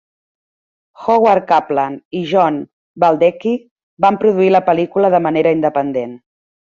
[1.01, 2.57] Howard Kaplan i John
[3.03, 3.53] Baldecchi
[4.07, 6.19] van produir la pel·lícula de manera independent.